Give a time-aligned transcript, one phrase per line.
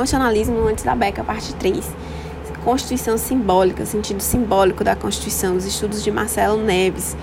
[0.00, 1.84] Constitucionalismo antes da Beca, parte 3.
[2.64, 7.14] Constituição simbólica, sentido simbólico da Constituição, os estudos de Marcelo Neves.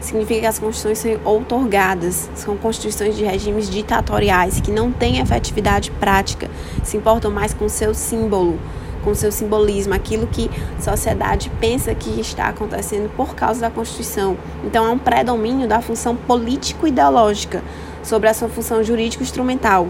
[0.00, 5.92] Significa que as constituições são outorgadas, são constituições de regimes ditatoriais que não têm efetividade
[5.92, 6.50] prática,
[6.82, 8.58] se importam mais com seu símbolo,
[9.04, 14.36] com seu simbolismo, aquilo que a sociedade pensa que está acontecendo por causa da Constituição.
[14.64, 17.62] Então, há um predomínio da função político-ideológica
[18.02, 19.88] sobre a sua função jurídico-instrumental.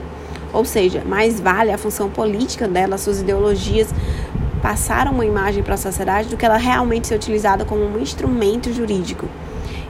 [0.55, 3.93] Ou seja, mais vale a função política dela, suas ideologias
[4.63, 8.73] passar uma imagem para a sociedade do que ela realmente ser utilizada como um instrumento
[8.73, 9.29] jurídico.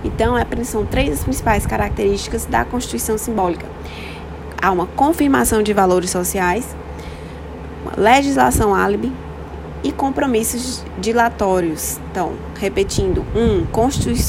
[0.03, 3.67] Então, é, são três as principais características da Constituição simbólica.
[4.61, 6.75] Há uma confirmação de valores sociais,
[7.97, 9.13] legislação álibi
[9.85, 12.01] e compromissos dilatórios.
[12.11, 13.65] Então, repetindo: um,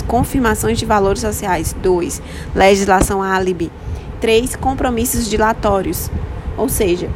[0.05, 1.73] confirmações de valores sociais.
[1.81, 2.21] dois,
[2.53, 3.71] legislação álibi.
[4.25, 6.09] Três, compromissos dilatórios.
[6.57, 7.11] Ou seja,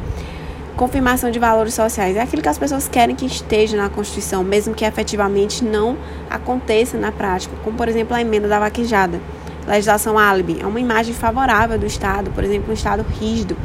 [0.78, 4.76] confirmação de valores sociais é aquilo que as pessoas querem que esteja na Constituição, mesmo
[4.76, 5.98] que efetivamente não
[6.30, 9.20] aconteça na prática, como por exemplo a emenda da vaquejada.
[9.68, 13.58] Legislação álibi é uma imagem favorável do Estado, por exemplo, um Estado rígido,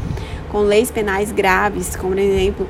[0.50, 2.66] com leis penais graves, como por exemplo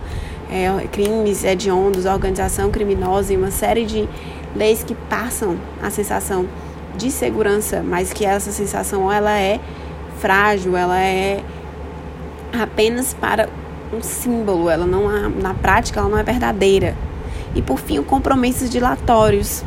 [0.51, 4.09] é, crimes hediondos, organização criminosa e uma série de
[4.57, 6.49] leis que passam a sensação
[6.97, 9.61] de segurança, mas que essa sensação ela é
[10.25, 11.45] frágil, ela é
[12.59, 13.47] apenas para
[13.93, 16.97] um símbolo, ela não na prática ela não é verdadeira.
[17.55, 19.63] E por fim, os compromissos dilatórios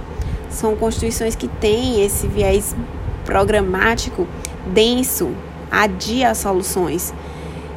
[0.49, 2.75] são constituições que têm esse viés
[3.23, 4.27] programático
[4.65, 5.29] denso,
[5.69, 7.13] adia soluções.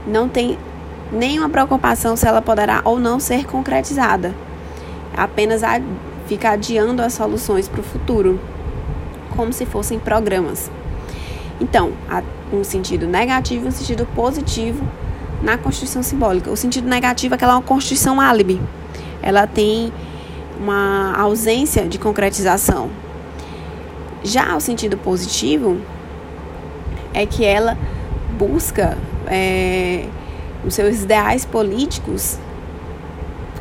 [0.06, 0.56] Não tem
[1.12, 4.34] nenhuma preocupação se ela poderá ou não ser concretizada.
[5.14, 5.61] Apenas
[6.27, 8.41] fica adiando as soluções para o futuro,
[9.36, 10.70] como se fossem programas.
[11.61, 12.22] Então, há
[12.53, 14.83] um sentido negativo e um sentido positivo
[15.42, 16.50] na Constituição Simbólica.
[16.50, 18.61] O sentido negativo é que ela é uma Constituição álibi.
[19.22, 19.92] Ela tem
[20.58, 22.91] uma ausência de concretização.
[24.22, 25.79] Já o sentido positivo
[27.12, 27.77] é que ela
[28.39, 28.96] busca
[29.27, 30.06] é,
[30.64, 32.39] os seus ideais políticos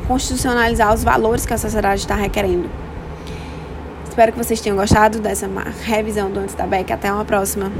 [0.08, 2.70] constitucionalizar os valores que a sociedade está requerendo.
[4.20, 5.48] Espero que vocês tenham gostado dessa
[5.82, 6.92] revisão do Antes da Beck.
[6.92, 7.72] Até uma próxima.